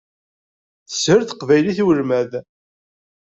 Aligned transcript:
Teshel 0.89 1.21
teqbaylit 1.23 1.77
i 1.83 1.85
ulmad. 1.89 2.31